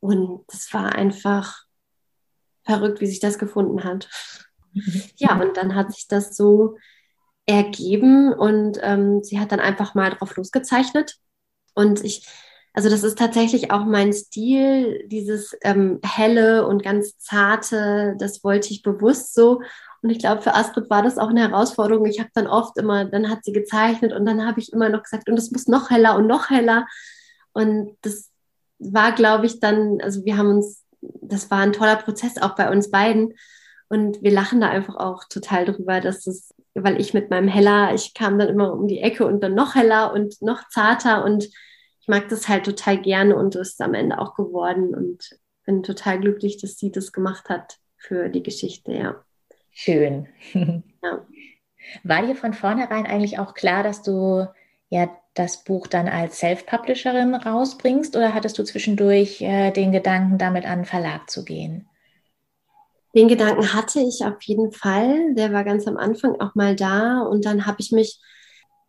[0.00, 1.63] Und das war einfach
[2.64, 4.08] verrückt, wie sich das gefunden hat.
[5.18, 6.76] Ja, und dann hat sich das so
[7.46, 11.16] ergeben und ähm, sie hat dann einfach mal drauf losgezeichnet.
[11.74, 12.26] Und ich,
[12.72, 18.72] also das ist tatsächlich auch mein Stil, dieses ähm, helle und ganz zarte, das wollte
[18.72, 19.60] ich bewusst so.
[20.02, 22.06] Und ich glaube, für Astrid war das auch eine Herausforderung.
[22.06, 25.02] Ich habe dann oft immer, dann hat sie gezeichnet und dann habe ich immer noch
[25.02, 26.86] gesagt, und es muss noch heller und noch heller.
[27.52, 28.30] Und das
[28.78, 30.83] war, glaube ich, dann, also wir haben uns,
[31.20, 33.34] das war ein toller Prozess auch bei uns beiden.
[33.88, 37.94] Und wir lachen da einfach auch total drüber, dass es weil ich mit meinem heller,
[37.94, 41.44] ich kam dann immer um die Ecke und dann noch heller und noch zarter und
[41.44, 46.20] ich mag das halt total gerne und ist am Ende auch geworden und bin total
[46.20, 49.24] glücklich, dass sie das gemacht hat für die Geschichte, ja.
[49.70, 50.28] Schön.
[50.52, 51.26] Ja.
[52.02, 54.46] War dir von vornherein eigentlich auch klar, dass du
[54.94, 60.64] ja das Buch dann als Self-Publisherin rausbringst oder hattest du zwischendurch äh, den Gedanken, damit
[60.64, 61.88] an den Verlag zu gehen?
[63.14, 65.34] Den Gedanken hatte ich auf jeden Fall.
[65.34, 68.20] Der war ganz am Anfang auch mal da und dann habe ich mich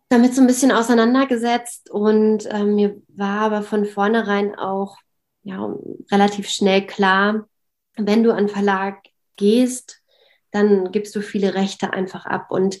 [0.08, 4.98] damit so ein bisschen auseinandergesetzt und äh, mir war aber von vornherein auch
[5.42, 5.74] ja,
[6.12, 7.48] relativ schnell klar,
[7.96, 8.98] wenn du an Verlag
[9.36, 10.00] gehst,
[10.52, 12.78] dann gibst du viele Rechte einfach ab und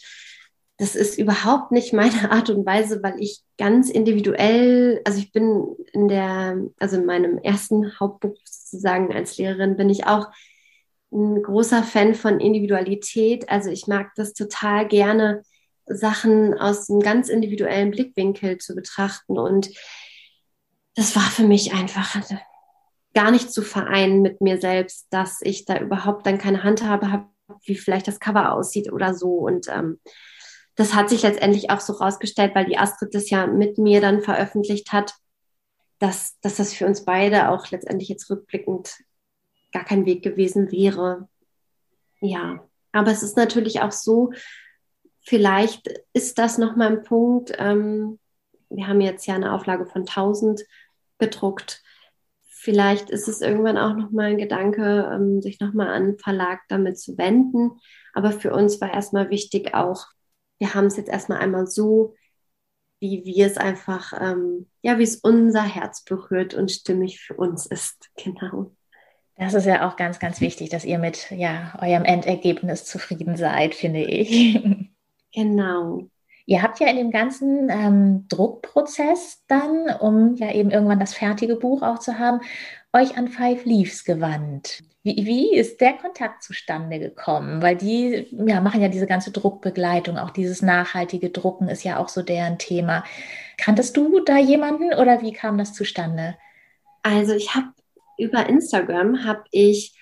[0.78, 5.76] das ist überhaupt nicht meine Art und Weise, weil ich ganz individuell, also ich bin
[5.92, 10.28] in der, also in meinem ersten Hauptbuch sozusagen als Lehrerin bin ich auch
[11.12, 13.48] ein großer Fan von Individualität.
[13.48, 15.42] Also ich mag das total gerne,
[15.86, 19.38] Sachen aus einem ganz individuellen Blickwinkel zu betrachten.
[19.38, 19.70] Und
[20.94, 22.16] das war für mich einfach
[23.14, 27.26] gar nicht zu vereinen mit mir selbst, dass ich da überhaupt dann keine Handhabe habe,
[27.64, 29.30] wie vielleicht das Cover aussieht oder so.
[29.30, 30.00] Und ähm,
[30.76, 34.20] das hat sich letztendlich auch so rausgestellt, weil die Astrid das ja mit mir dann
[34.20, 35.14] veröffentlicht hat,
[35.98, 38.98] dass, dass das für uns beide auch letztendlich jetzt rückblickend
[39.72, 41.28] gar kein Weg gewesen wäre.
[42.20, 44.32] Ja, aber es ist natürlich auch so,
[45.22, 47.52] vielleicht ist das nochmal ein Punkt.
[47.58, 48.18] Ähm,
[48.68, 50.62] wir haben jetzt ja eine Auflage von 1000
[51.18, 51.82] gedruckt.
[52.48, 57.16] Vielleicht ist es irgendwann auch nochmal ein Gedanke, ähm, sich nochmal an Verlag damit zu
[57.16, 57.72] wenden.
[58.12, 60.06] Aber für uns war erstmal wichtig auch,
[60.58, 62.14] wir haben es jetzt erstmal einmal so,
[63.00, 67.66] wie wir es einfach, ähm, ja, wie es unser Herz berührt und stimmig für uns
[67.66, 68.10] ist.
[68.16, 68.72] Genau.
[69.36, 73.74] Das ist ja auch ganz, ganz wichtig, dass ihr mit ja, eurem Endergebnis zufrieden seid,
[73.74, 74.60] finde ich.
[75.34, 76.08] Genau.
[76.46, 81.56] Ihr habt ja in dem ganzen ähm, Druckprozess dann, um ja eben irgendwann das fertige
[81.56, 82.40] Buch auch zu haben,
[82.94, 84.82] euch an Five Leaves gewandt.
[85.06, 87.62] Wie, wie ist der Kontakt zustande gekommen?
[87.62, 92.08] Weil die ja, machen ja diese ganze Druckbegleitung, auch dieses nachhaltige Drucken ist ja auch
[92.08, 93.04] so deren Thema.
[93.56, 96.36] Kanntest du da jemanden oder wie kam das zustande?
[97.04, 97.68] Also ich habe
[98.18, 99.96] über Instagram habe ich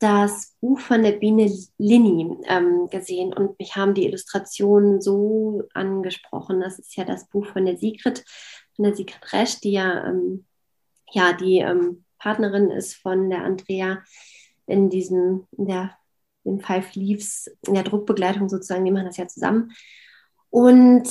[0.00, 6.58] das Buch von der Biene Lini ähm, gesehen und mich haben die Illustrationen so angesprochen.
[6.58, 8.24] Das ist ja das Buch von der Sigrid,
[8.74, 10.46] von der Sigrid Resch, die ja, ähm,
[11.12, 14.02] ja die ähm, Partnerin ist von der Andrea
[14.66, 15.96] in diesem, in der
[16.44, 19.72] in Five Leaves, in der Druckbegleitung sozusagen, die machen das ja zusammen.
[20.50, 21.08] Und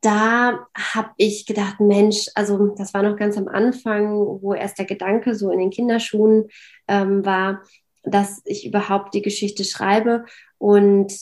[0.00, 4.86] da habe ich gedacht, Mensch, also das war noch ganz am Anfang, wo erst der
[4.86, 6.48] Gedanke so in den Kinderschuhen
[6.86, 7.62] ähm, war,
[8.04, 10.24] dass ich überhaupt die Geschichte schreibe.
[10.56, 11.12] Und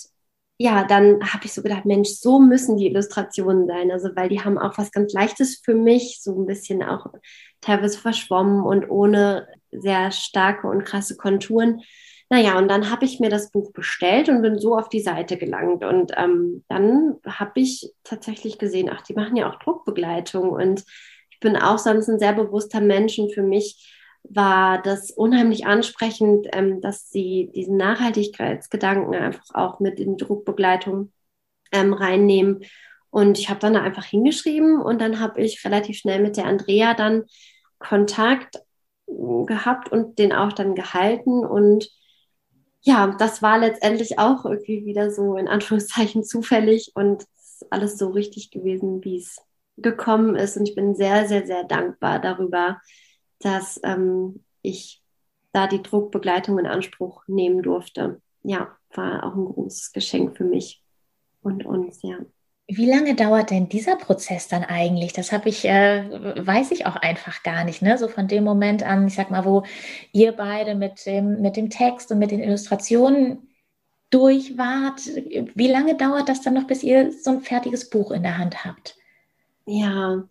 [0.58, 3.90] ja, dann habe ich so gedacht, Mensch, so müssen die Illustrationen sein.
[3.90, 7.06] Also, weil die haben auch was ganz Leichtes für mich, so ein bisschen auch
[7.60, 11.82] teilweise verschwommen und ohne sehr starke und krasse Konturen.
[12.30, 15.36] Naja, und dann habe ich mir das Buch bestellt und bin so auf die Seite
[15.36, 15.84] gelangt.
[15.84, 20.48] Und ähm, dann habe ich tatsächlich gesehen, ach, die machen ja auch Druckbegleitung.
[20.50, 20.84] Und
[21.30, 23.18] ich bin auch sonst ein sehr bewusster Mensch.
[23.18, 23.92] Und für mich
[24.28, 31.12] war das unheimlich ansprechend, ähm, dass sie diesen Nachhaltigkeitsgedanken einfach auch mit in Druckbegleitung
[31.72, 32.64] ähm, reinnehmen.
[33.10, 36.46] Und ich habe dann da einfach hingeschrieben und dann habe ich relativ schnell mit der
[36.46, 37.24] Andrea dann
[37.78, 38.60] Kontakt
[39.06, 41.44] gehabt und den auch dann gehalten.
[41.44, 41.88] Und
[42.82, 47.24] ja, das war letztendlich auch irgendwie wieder so in Anführungszeichen zufällig und
[47.70, 49.38] alles so richtig gewesen, wie es
[49.76, 50.56] gekommen ist.
[50.56, 52.80] Und ich bin sehr, sehr, sehr dankbar darüber,
[53.40, 55.02] dass ähm, ich
[55.52, 58.20] da die Druckbegleitung in Anspruch nehmen durfte.
[58.42, 60.82] Ja, war auch ein großes Geschenk für mich
[61.42, 62.18] und uns, ja.
[62.68, 65.12] Wie lange dauert denn dieser Prozess dann eigentlich?
[65.12, 67.80] Das habe ich, äh, weiß ich auch einfach gar nicht.
[67.80, 67.96] Ne?
[67.96, 69.62] So von dem Moment an, ich sag mal, wo
[70.12, 73.48] ihr beide mit dem, mit dem Text und mit den Illustrationen
[74.10, 75.00] durch wart.
[75.54, 78.64] Wie lange dauert das dann noch, bis ihr so ein fertiges Buch in der Hand
[78.64, 78.96] habt?
[79.64, 80.24] Ja,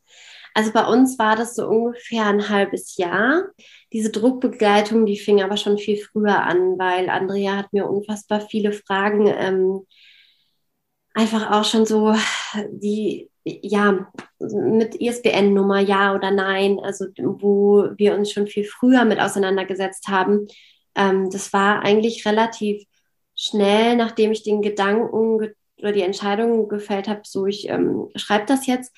[0.56, 3.44] also bei uns war das so ungefähr ein halbes Jahr.
[3.91, 8.72] Diese Druckbegleitung, die fing aber schon viel früher an, weil Andrea hat mir unfassbar viele
[8.72, 9.86] Fragen ähm,
[11.13, 12.15] einfach auch schon so
[12.72, 14.08] die, ja,
[14.39, 20.48] mit ISBN-Nummer, ja oder nein, also wo wir uns schon viel früher mit auseinandergesetzt haben.
[20.96, 22.86] Ähm, das war eigentlich relativ
[23.36, 25.10] schnell, nachdem ich den Gedanken
[25.80, 28.96] oder die Entscheidung gefällt habe, so ich ähm, schreibe das jetzt,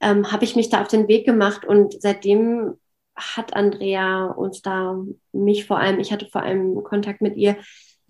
[0.00, 2.78] ähm, habe ich mich da auf den Weg gemacht und seitdem
[3.14, 7.56] hat Andrea uns da, mich vor allem, ich hatte vor allem Kontakt mit ihr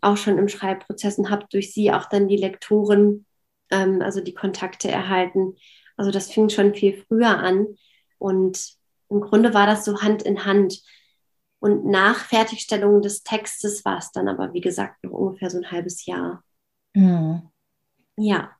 [0.01, 3.25] auch schon im Schreibprozess und habe durch sie auch dann die Lektoren,
[3.71, 5.55] ähm, also die Kontakte erhalten.
[5.97, 7.67] Also das fing schon viel früher an.
[8.19, 8.75] Und
[9.09, 10.83] im Grunde war das so Hand in Hand.
[11.59, 15.71] Und nach Fertigstellung des Textes war es dann aber, wie gesagt, noch ungefähr so ein
[15.71, 16.43] halbes Jahr.
[16.95, 17.49] Mhm.
[18.17, 18.56] Ja.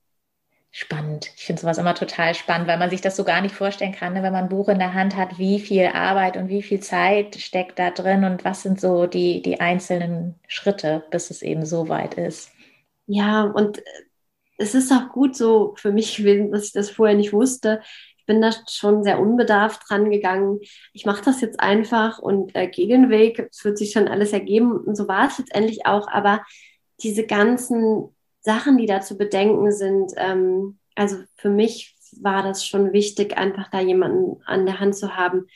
[0.71, 1.31] Spannend.
[1.37, 4.13] Ich finde sowas immer total spannend, weil man sich das so gar nicht vorstellen kann,
[4.13, 4.23] ne?
[4.23, 7.37] wenn man ein Buch in der Hand hat, wie viel Arbeit und wie viel Zeit
[7.37, 11.89] steckt da drin und was sind so die, die einzelnen Schritte, bis es eben so
[11.89, 12.51] weit ist.
[13.07, 13.83] Ja, und
[14.59, 17.81] es ist auch gut so für mich gewesen, dass ich das vorher nicht wusste.
[18.19, 20.61] Ich bin da schon sehr unbedarft dran gegangen.
[20.93, 23.39] Ich mache das jetzt einfach und äh, gehe den Weg.
[23.51, 24.73] Es wird sich schon alles ergeben.
[24.73, 26.09] Und so war es letztendlich auch.
[26.09, 26.43] Aber
[27.03, 28.16] diese ganzen
[28.47, 30.13] Sachen, die da zu bedenken sind.
[30.17, 35.17] Ähm, also für mich war das schon wichtig, einfach da jemanden an der Hand zu
[35.17, 35.49] haben,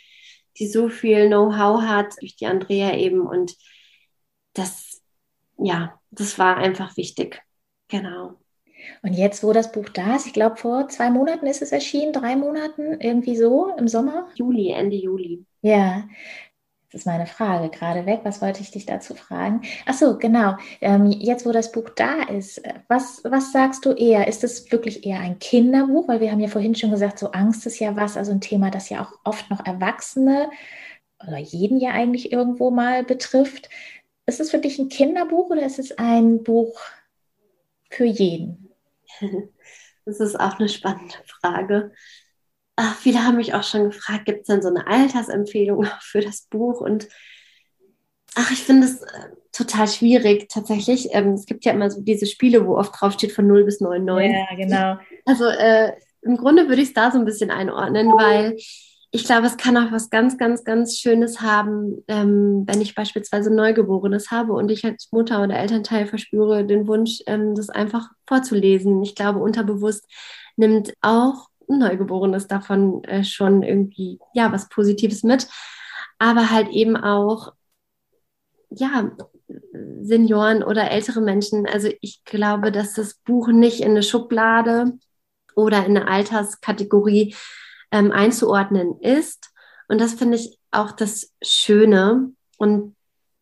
[0.59, 3.21] die so viel Know-how hat, durch die Andrea eben.
[3.29, 3.55] Und
[4.55, 5.01] das,
[5.57, 7.41] ja, das war einfach wichtig.
[7.87, 8.35] Genau.
[9.03, 12.13] Und jetzt, wo das Buch da ist, ich glaube, vor zwei Monaten ist es erschienen,
[12.13, 14.29] drei Monaten, irgendwie so im Sommer?
[14.35, 15.45] Juli, Ende Juli.
[15.63, 16.09] Ja.
[16.93, 18.21] Das ist meine Frage gerade weg.
[18.25, 19.63] Was wollte ich dich dazu fragen?
[19.87, 20.57] Ach so, genau.
[20.81, 24.27] Ähm, jetzt, wo das Buch da ist, äh, was, was sagst du eher?
[24.27, 26.09] Ist es wirklich eher ein Kinderbuch?
[26.09, 28.71] Weil wir haben ja vorhin schon gesagt, so Angst ist ja was, also ein Thema,
[28.73, 30.51] das ja auch oft noch Erwachsene
[31.27, 33.69] oder jeden ja eigentlich irgendwo mal betrifft.
[34.27, 36.81] Ist es für dich ein Kinderbuch oder ist es ein Buch
[37.91, 38.71] für jeden?
[40.07, 41.93] Das ist auch eine spannende Frage
[42.81, 46.47] ach, viele haben mich auch schon gefragt, gibt es denn so eine Altersempfehlung für das
[46.51, 46.81] Buch?
[46.81, 47.09] Und
[48.35, 51.09] ach, ich finde es äh, total schwierig tatsächlich.
[51.13, 53.81] Ähm, es gibt ja immer so diese Spiele, wo oft drauf steht von 0 bis
[53.81, 54.35] 99.
[54.35, 54.99] Ja, genau.
[55.27, 58.57] Also äh, im Grunde würde ich es da so ein bisschen einordnen, weil
[59.13, 63.53] ich glaube, es kann auch was ganz, ganz, ganz Schönes haben, ähm, wenn ich beispielsweise
[63.53, 69.03] Neugeborenes habe und ich als Mutter oder Elternteil verspüre den Wunsch, ähm, das einfach vorzulesen.
[69.03, 70.07] Ich glaube, unterbewusst
[70.57, 75.49] nimmt auch Neugeborenes davon äh, schon irgendwie, ja, was Positives mit.
[76.19, 77.53] Aber halt eben auch,
[78.71, 79.11] ja,
[80.03, 81.67] Senioren oder ältere Menschen.
[81.67, 84.99] Also ich glaube, dass das Buch nicht in eine Schublade
[85.55, 87.35] oder in eine Alterskategorie
[87.91, 89.51] ähm, einzuordnen ist.
[89.89, 92.33] Und das finde ich auch das Schöne.
[92.59, 92.95] Und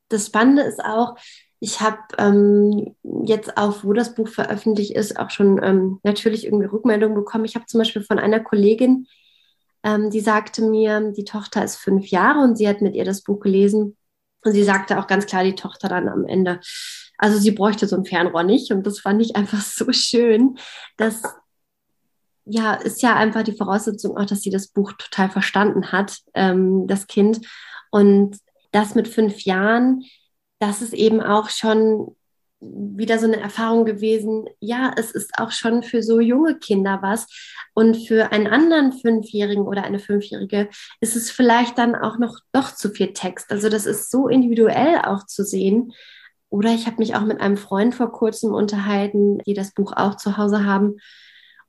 [0.09, 1.17] das Spannende ist auch,
[1.61, 2.95] ich habe ähm,
[3.25, 7.45] jetzt auch, wo das Buch veröffentlicht ist, auch schon ähm, natürlich irgendwie Rückmeldungen bekommen.
[7.45, 9.07] Ich habe zum Beispiel von einer Kollegin,
[9.83, 13.23] ähm, die sagte mir, die Tochter ist fünf Jahre und sie hat mit ihr das
[13.23, 13.97] Buch gelesen.
[14.45, 16.61] Und sie sagte auch ganz klar, die Tochter dann am Ende,
[17.19, 18.71] also sie bräuchte so ein Fernrohr nicht.
[18.71, 20.59] Und das fand ich einfach so schön,
[20.97, 21.23] dass
[22.51, 26.87] ja, ist ja einfach die Voraussetzung auch, dass sie das Buch total verstanden hat, ähm,
[26.87, 27.41] das Kind.
[27.91, 28.39] Und
[28.71, 30.03] das mit fünf Jahren,
[30.59, 32.17] das ist eben auch schon
[32.61, 37.27] wieder so eine Erfahrung gewesen, ja, es ist auch schon für so junge Kinder was.
[37.73, 40.69] Und für einen anderen Fünfjährigen oder eine Fünfjährige
[41.01, 43.53] ist es vielleicht dann auch noch doch zu viel Text.
[43.53, 45.93] Also das ist so individuell auch zu sehen.
[46.51, 50.17] Oder ich habe mich auch mit einem Freund vor kurzem unterhalten, die das Buch auch
[50.17, 50.97] zu Hause haben.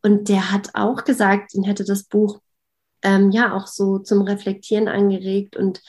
[0.01, 2.39] Und der hat auch gesagt, ihn hätte das Buch
[3.03, 5.55] ähm, ja auch so zum Reflektieren angeregt.
[5.55, 5.81] Und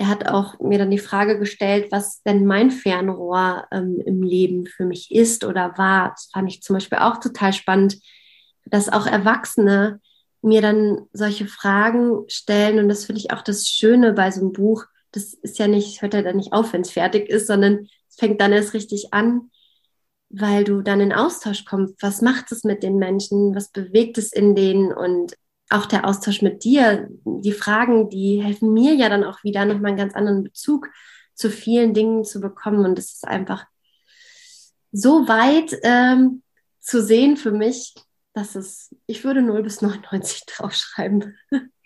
[0.00, 4.64] er hat auch mir dann die Frage gestellt, was denn mein Fernrohr ähm, im Leben
[4.64, 6.12] für mich ist oder war.
[6.12, 7.98] Das fand ich zum Beispiel auch total spannend,
[8.64, 10.00] dass auch Erwachsene
[10.40, 12.78] mir dann solche Fragen stellen.
[12.78, 14.86] Und das finde ich auch das Schöne bei so einem Buch.
[15.12, 18.16] Das ist ja nicht, hört ja dann nicht auf, wenn es fertig ist, sondern es
[18.16, 19.50] fängt dann erst richtig an,
[20.30, 21.96] weil du dann in Austausch kommst.
[22.00, 23.54] Was macht es mit den Menschen?
[23.54, 24.94] Was bewegt es in denen?
[24.94, 25.34] Und
[25.70, 29.90] auch der Austausch mit dir, die Fragen, die helfen mir ja dann auch wieder nochmal
[29.90, 30.88] einen ganz anderen Bezug
[31.34, 32.84] zu vielen Dingen zu bekommen.
[32.84, 33.64] Und es ist einfach
[34.92, 36.42] so weit ähm,
[36.80, 37.94] zu sehen für mich,
[38.32, 41.36] dass es, ich würde 0 bis 99 draufschreiben.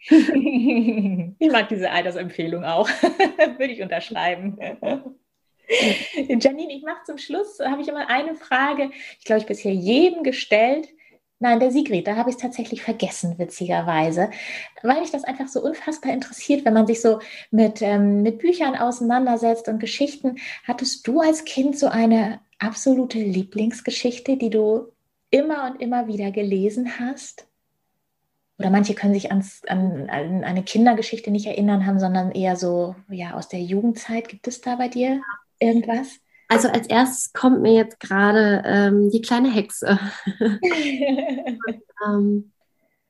[0.07, 2.89] ich mag diese Altersempfehlung auch.
[3.59, 4.59] würde ich unterschreiben.
[6.29, 10.23] Janine, ich mache zum Schluss, habe ich immer eine Frage, ich glaube, ich bisher jedem
[10.23, 10.89] gestellt,
[11.45, 14.31] Nein, der Sigrid, da habe ich es tatsächlich vergessen, witzigerweise,
[14.83, 17.19] weil mich das einfach so unfassbar interessiert, wenn man sich so
[17.51, 20.37] mit, ähm, mit Büchern auseinandersetzt und Geschichten.
[20.67, 24.89] Hattest du als Kind so eine absolute Lieblingsgeschichte, die du
[25.29, 27.47] immer und immer wieder gelesen hast?
[28.59, 32.97] Oder manche können sich ans, an, an eine Kindergeschichte nicht erinnern haben, sondern eher so
[33.11, 34.29] ja, aus der Jugendzeit.
[34.29, 35.21] Gibt es da bei dir
[35.59, 36.21] irgendwas?
[36.55, 39.99] Also als erstes kommt mir jetzt gerade ähm, die kleine Hexe.
[42.07, 42.53] ähm,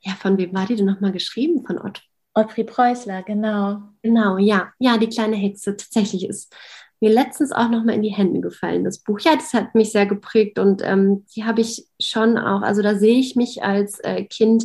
[0.00, 1.62] ja, von wem war die denn nochmal geschrieben?
[1.66, 2.02] Von Ott.
[2.33, 3.83] Ottfried Preußler, genau.
[4.02, 4.72] Genau, ja.
[4.78, 5.76] Ja, die kleine Hexe.
[5.76, 6.54] Tatsächlich ist
[7.00, 9.20] mir letztens auch nochmal in die Hände gefallen, das Buch.
[9.20, 12.94] Ja, das hat mich sehr geprägt und ähm, die habe ich schon auch, also da
[12.94, 14.64] sehe ich mich als äh, Kind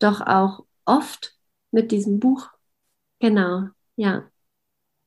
[0.00, 1.36] doch auch oft
[1.70, 2.48] mit diesem Buch.
[3.20, 4.28] Genau, ja.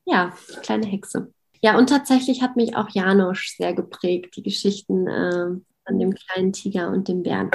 [0.05, 1.33] Ja, kleine Hexe.
[1.61, 5.47] Ja, und tatsächlich hat mich auch Janosch sehr geprägt, die Geschichten äh,
[5.85, 7.51] von dem kleinen Tiger und dem Bären.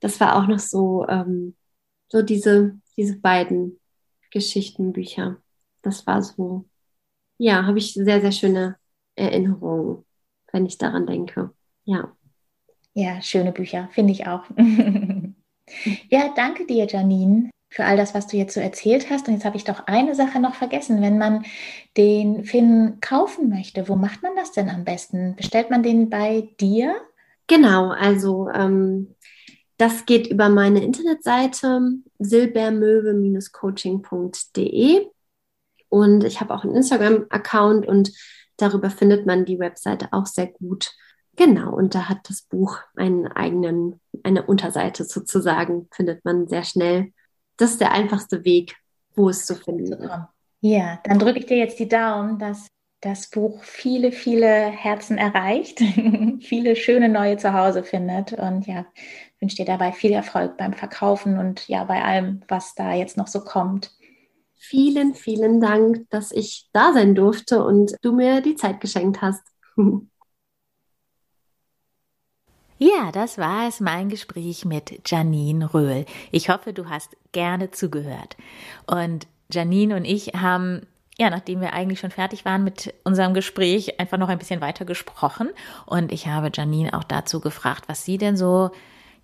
[0.00, 1.56] Das war auch noch so, ähm,
[2.08, 3.80] so diese, diese beiden
[4.30, 5.38] Geschichtenbücher.
[5.82, 6.66] Das war so,
[7.38, 8.76] ja, habe ich sehr, sehr schöne
[9.16, 10.04] Erinnerungen,
[10.52, 11.54] wenn ich daran denke.
[11.84, 12.14] Ja.
[12.92, 14.44] Ja, schöne Bücher, finde ich auch.
[16.10, 19.28] ja, danke dir, Janine, für all das, was du jetzt so erzählt hast.
[19.28, 21.00] Und jetzt habe ich doch eine Sache noch vergessen.
[21.00, 21.44] Wenn man
[21.96, 25.36] den Finn kaufen möchte, wo macht man das denn am besten?
[25.36, 26.94] Bestellt man den bei dir?
[27.46, 29.14] Genau, also ähm,
[29.76, 35.06] das geht über meine Internetseite silbermöwe-coaching.de
[35.88, 38.12] und ich habe auch einen Instagram-Account und
[38.56, 40.92] darüber findet man die Webseite auch sehr gut.
[41.36, 47.12] Genau, und da hat das Buch einen eigenen, eine Unterseite sozusagen, findet man sehr schnell.
[47.60, 48.76] Das ist der einfachste Weg,
[49.14, 50.10] wo es zu finden ist.
[50.62, 52.66] Ja, dann drücke ich dir jetzt die Daumen, dass
[53.00, 55.80] das Buch viele, viele Herzen erreicht,
[56.40, 58.32] viele schöne neue Zuhause findet.
[58.32, 58.86] Und ja,
[59.40, 63.26] wünsche dir dabei viel Erfolg beim Verkaufen und ja, bei allem, was da jetzt noch
[63.26, 63.90] so kommt.
[64.56, 69.42] Vielen, vielen Dank, dass ich da sein durfte und du mir die Zeit geschenkt hast.
[72.82, 76.06] Ja, das war es, mein Gespräch mit Janine Röhl.
[76.30, 78.38] Ich hoffe, du hast gerne zugehört.
[78.86, 80.86] Und Janine und ich haben,
[81.18, 84.86] ja, nachdem wir eigentlich schon fertig waren mit unserem Gespräch, einfach noch ein bisschen weiter
[84.86, 85.50] gesprochen.
[85.84, 88.70] Und ich habe Janine auch dazu gefragt, was sie denn so,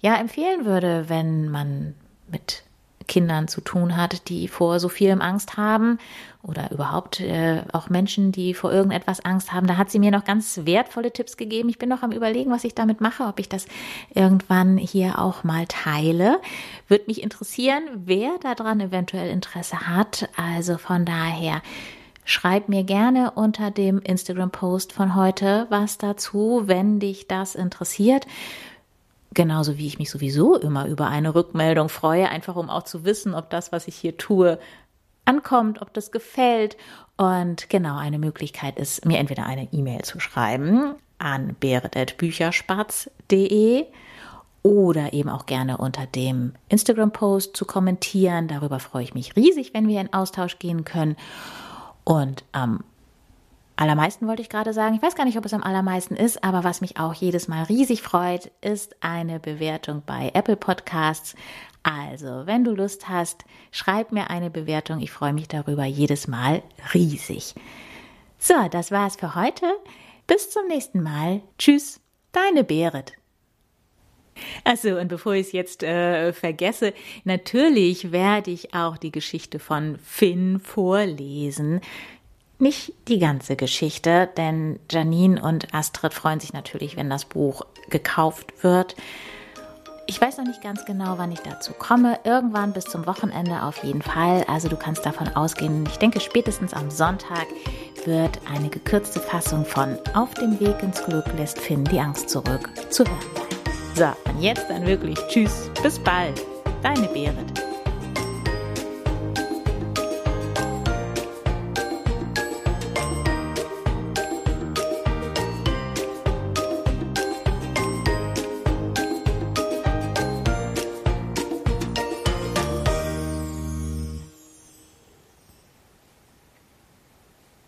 [0.00, 1.94] ja, empfehlen würde, wenn man
[2.28, 2.62] mit
[3.06, 5.98] Kindern zu tun hat, die vor so vielem Angst haben
[6.42, 9.66] oder überhaupt äh, auch Menschen, die vor irgendetwas Angst haben.
[9.66, 11.68] Da hat sie mir noch ganz wertvolle Tipps gegeben.
[11.68, 13.66] Ich bin noch am Überlegen, was ich damit mache, ob ich das
[14.14, 16.40] irgendwann hier auch mal teile.
[16.88, 20.28] Würde mich interessieren, wer daran eventuell Interesse hat.
[20.36, 21.62] Also von daher.
[22.28, 28.26] Schreib mir gerne unter dem Instagram-Post von heute was dazu, wenn dich das interessiert.
[29.36, 33.34] Genauso wie ich mich sowieso immer über eine Rückmeldung freue, einfach um auch zu wissen,
[33.34, 34.58] ob das, was ich hier tue,
[35.26, 36.78] ankommt, ob das gefällt.
[37.18, 43.84] Und genau eine Möglichkeit ist, mir entweder eine E-Mail zu schreiben an beredetbücherspatz.de
[44.62, 48.48] oder eben auch gerne unter dem Instagram-Post zu kommentieren.
[48.48, 51.14] Darüber freue ich mich riesig, wenn wir in Austausch gehen können.
[52.04, 52.84] Und am
[53.76, 54.94] allermeisten wollte ich gerade sagen.
[54.94, 57.64] Ich weiß gar nicht, ob es am allermeisten ist, aber was mich auch jedes Mal
[57.64, 61.34] riesig freut, ist eine Bewertung bei Apple Podcasts.
[61.82, 65.00] Also, wenn du Lust hast, schreib mir eine Bewertung.
[65.00, 66.62] Ich freue mich darüber jedes Mal
[66.94, 67.54] riesig.
[68.38, 69.66] So, das war's für heute.
[70.26, 71.42] Bis zum nächsten Mal.
[71.58, 72.00] Tschüss,
[72.32, 73.12] deine Berit.
[74.64, 76.92] Also und bevor ich es jetzt äh, vergesse,
[77.24, 81.80] natürlich werde ich auch die Geschichte von Finn vorlesen.
[82.58, 88.62] Nicht die ganze Geschichte, denn Janine und Astrid freuen sich natürlich, wenn das Buch gekauft
[88.62, 88.96] wird.
[90.08, 92.18] Ich weiß noch nicht ganz genau, wann ich dazu komme.
[92.24, 94.44] Irgendwann bis zum Wochenende auf jeden Fall.
[94.48, 97.46] Also du kannst davon ausgehen, ich denke spätestens am Sonntag
[98.04, 102.70] wird eine gekürzte Fassung von Auf dem Weg ins Glück lässt Finn die Angst zurück
[102.88, 104.14] zu hören sein.
[104.24, 106.40] So, und jetzt dann wirklich Tschüss, bis bald.
[106.82, 107.65] Deine Berit.